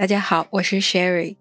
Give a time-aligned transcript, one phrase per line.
[0.00, 1.36] 大家好，我是 Sherry。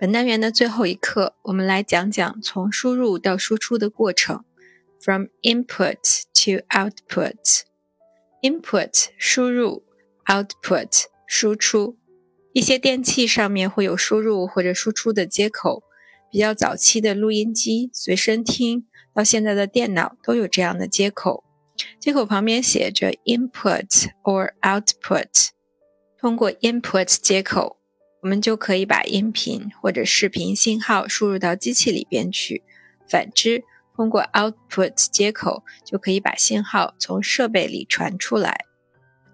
[0.00, 4.44] 本单元的最后一课，我们来讲讲从输入到输出的过程
[5.00, 7.60] ，from input to output。
[8.42, 9.84] input 输入
[10.26, 11.96] ，output 输出。
[12.52, 15.84] 一些电器上面会有输入或者输出的接口，
[16.32, 21.44] 比较早期的录音机、随身听，到现在的电脑都有这样的接口。
[22.00, 25.50] 接口旁边写着 input or output。
[26.18, 27.78] 通过 input 接口。
[28.24, 32.62] 我们就可以把音频或者视频信号输入到机器里边去。
[33.06, 33.62] 反之，
[33.94, 38.64] 通过 output 接口就可以把信号从设备里传出来。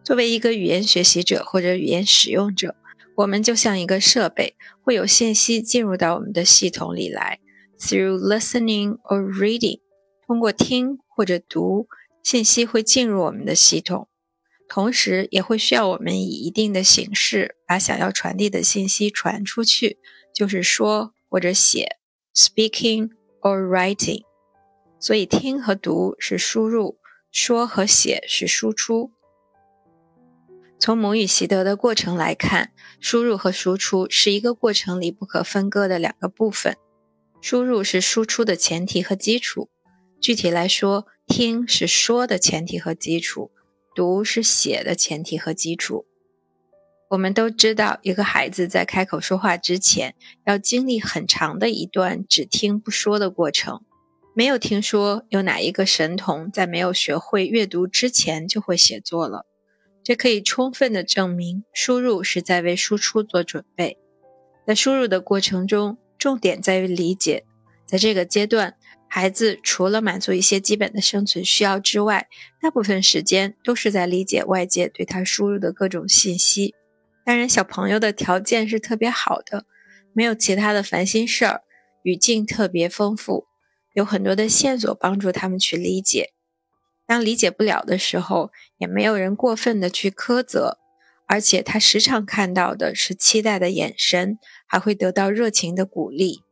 [0.03, 2.75] 作为一个语言学习者或者语言使用者，
[3.19, 7.39] 我们就像一个设备，会有信息进入到我们的系统里来。
[7.79, 9.79] Through listening or reading，
[10.27, 11.87] 通过听或者读，
[12.25, 14.09] 信息会进入我们的系统。
[14.73, 19.99] 同时也会需要我们以一定的形式把想要传递的信息传出去，
[20.33, 21.97] 就是说或者写
[22.33, 23.11] ，speaking
[23.43, 24.23] or writing。
[25.01, 26.99] 所以听和读是输入，
[27.33, 29.11] 说和写是输出。
[30.79, 36.77] 从母语习得的过程来看，输入和输出是一个过程里不可分割的两个部分。
[37.43, 39.69] 输入是输出的前提和基础。
[40.21, 43.51] 具体来说，听是说的前提和基础。
[43.95, 46.07] 读是写的前提和基础。
[47.11, 50.15] 我们都知道，一个孩子在开口说话之前，
[50.47, 53.83] 要经历很长的一段只听不说的过程。
[54.33, 59.45] 没有听说有哪一个神童在没有学会阅读之前就会写作了。
[60.05, 63.99] 这可以充分的证明，输入是在为输出做准备。
[64.67, 67.45] 在输入的过程中，重点在于理解。
[67.87, 68.77] 在这个阶段。
[69.13, 72.29] 孩子除了满足一些基本的生存需要之外，
[72.63, 76.77] 大部分时间都是在理解外界对他输入的各种信息。
[77.25, 79.67] 当然，小朋友的条件是特别好的，
[80.13, 81.63] 没有其他的烦心事儿，
[82.05, 83.47] 语境特别丰富，
[83.95, 86.31] 有很多的线索帮助他们去理解。
[87.05, 90.79] 当理解不了的时候，也没有人过分的去苛责，
[91.27, 94.39] 而且他时常看到的是期待的眼神，
[94.69, 96.43] 还会得到热情的鼓励。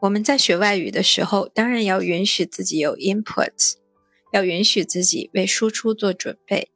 [0.00, 3.74] 我们在学外语的时候，当然要允许自己有 input，
[4.32, 6.70] 要允许自己为输出做准备。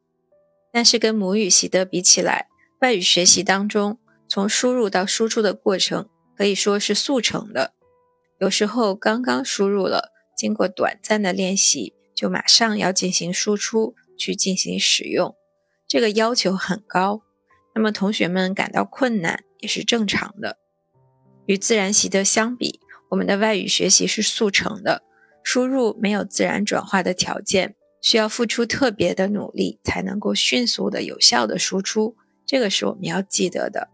[0.71, 2.49] 但是跟母语习得比起来，
[2.81, 3.99] 外语学习当中
[4.29, 7.73] 从输入到输出的过程可以说是速成的。
[8.39, 15.35] 有时候刚刚输入了，经过短暂的练习，就马上要进行输出去进行使用，
[15.89, 17.23] 这个要求很高。
[17.75, 20.59] 那么同学们感到困难也是正常的。
[21.47, 25.03] 与自然习得相比，我们的外语学习是速成的，
[25.43, 32.17] 输入没有自然转化的条件，需要付出特别的努力才能够迅速的、有效的输出。
[32.47, 33.89] 这个是我们要记得的。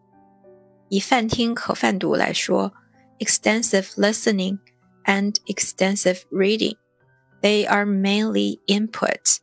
[0.89, 2.73] 以泛听和泛读来说
[3.19, 4.59] ，extensive listening
[5.05, 9.39] and extensive reading，they are mainly input。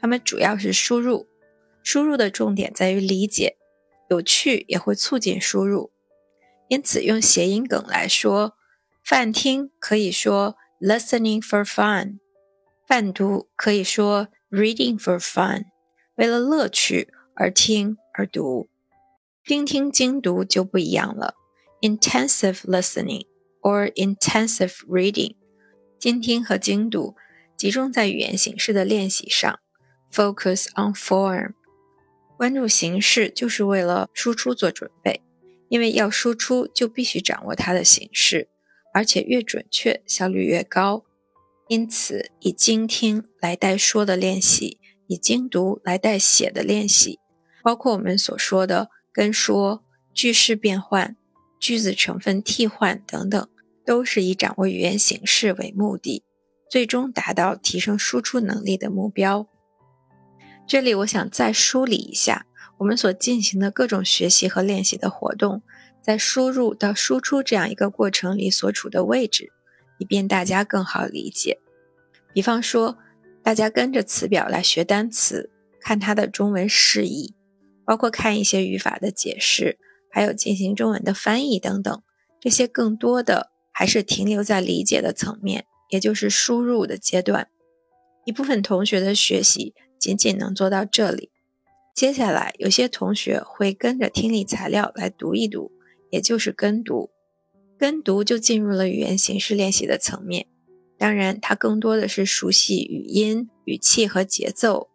[0.00, 1.26] 它们主要是输入，
[1.82, 3.56] 输入的重点在于理解，
[4.08, 5.90] 有趣也会促进输入。
[6.68, 8.54] 因此，用谐音梗来说。
[9.04, 12.20] 泛听可以说 listening for fun，
[12.88, 15.64] 泛读可以说 reading for fun，
[16.14, 18.70] 为了乐趣而听而读。
[19.44, 21.34] 精听精读就不一样了
[21.82, 23.26] ，intensive listening
[23.60, 25.36] or intensive reading，
[25.98, 27.14] 精听和精读
[27.58, 29.60] 集中在语言形式的练习上
[30.10, 31.52] ，focus on form，
[32.38, 35.20] 关注形式就是为了输出做准备，
[35.68, 38.48] 因为要输出就必须掌握它的形式。
[38.94, 41.04] 而且越准确，效率越高。
[41.68, 44.78] 因此，以精听来代说的练习，
[45.08, 47.18] 以精读来代写的练习，
[47.62, 51.16] 包括我们所说的跟说、句式变换、
[51.58, 53.48] 句子成分替换等等，
[53.84, 56.22] 都是以掌握语言形式为目的，
[56.70, 59.48] 最终达到提升输出能力的目标。
[60.66, 62.46] 这里，我想再梳理一下
[62.78, 65.62] 我们所进行的各种学习和练习的活动。
[66.04, 69.50] 在输入到输出这样一个过程里所处的位置，
[69.98, 71.58] 以便大家更好理解。
[72.34, 72.98] 比方说，
[73.42, 77.34] 大家跟着词表来学单词，看它的中文释义，
[77.86, 79.78] 包括看一些语法的解释，
[80.10, 82.02] 还有进行中文的翻译等等。
[82.38, 87.48] 这些更多的还是停留在理解的层面，也就是输入的阶段。
[88.26, 91.30] 一部分同学的学习仅仅能做到这里。
[91.94, 95.72] 接下来，有些同学会跟着听力材料来读一读。
[96.14, 97.10] 也就是跟读，
[97.76, 100.46] 跟读就进入了语言形式练习的层面。
[100.96, 104.88] 当然，它更多的是熟悉语音、语气和节奏。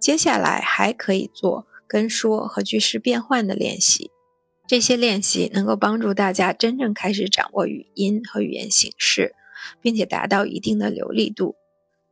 [0.00, 4.10] 接下来还可以做跟说和句式变换的练习。
[4.66, 9.36] 这些练习能够帮助大家真正开始掌握语音和语言形式，
[9.80, 11.54] 并且达到一定的流利度。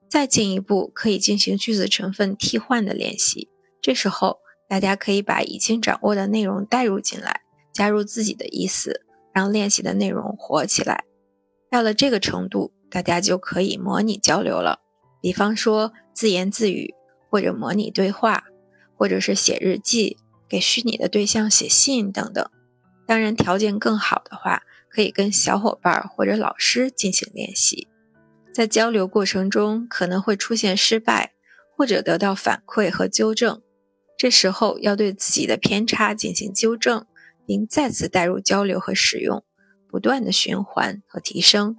[0.08, 3.48] 再进一步，可以进行句子成分替换的练习。
[3.80, 4.38] 这时候，
[4.68, 7.41] 大家可以把已经掌握的内容带入进来，
[7.72, 11.04] 加入自己的意思，让练习的内容活起来。
[11.70, 14.80] 到了这个程度，大家就可以模拟交流了。
[15.20, 16.94] 比方说自言自语，
[17.30, 18.44] 或者模拟对话，
[18.96, 20.18] 或者是写日记。
[20.48, 22.46] 给虚拟的对象写信等等，
[23.06, 27.88] 当然条件更好的话，可以跟小伙伴或者老师进行练习。
[28.52, 31.32] 在交流过程中可能会出现失败，
[31.74, 33.62] 或者得到反馈和纠正，
[34.18, 37.06] 这时候要对自己的偏差进行纠正，
[37.52, 39.44] 并再次带入交流和使用，
[39.86, 41.76] 不断的循环和提升。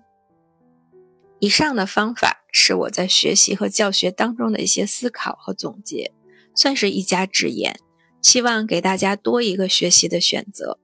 [1.40, 6.14] 以上的方法是我在学习和教学当中的一些思考和总结，
[6.56, 7.80] 算是一家之言。
[8.22, 10.78] 希望给大家多一个学习的选择，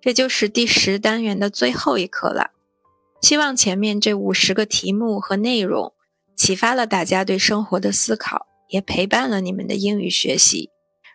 [0.00, 2.52] 这就是第十单元的最后一课了。
[3.20, 5.92] 希望前面这五十个题目和内容
[6.36, 10.70] 启发了大家对生活的思考，也陪伴了你们的英语学习。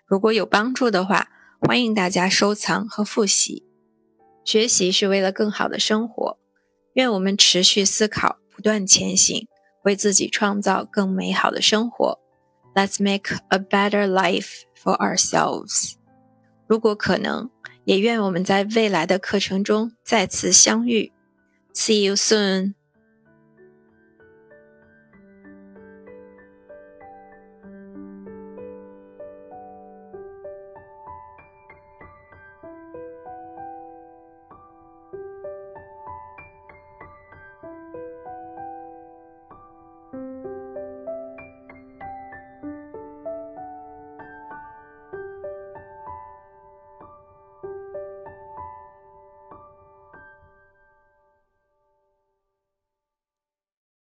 [0.06, 3.64] 如果有帮助的话，欢迎大家收藏和复习。
[4.46, 6.38] 学习是为了更好的生活，
[6.94, 9.48] 愿我们持续思考，不断前行，
[9.84, 12.20] 为自己创造更美好的生活。
[12.76, 15.96] Let's make a better life for ourselves。
[16.68, 17.50] 如果可能，
[17.86, 21.12] 也愿我们在未来的课程中再次相遇。
[21.74, 22.77] See you soon.